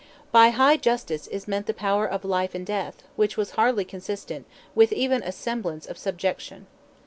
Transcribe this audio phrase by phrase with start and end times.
[0.31, 4.47] By "high justice" is meant the power of life and death, which was hardly consistent
[4.73, 6.65] with even a semblance of subjection.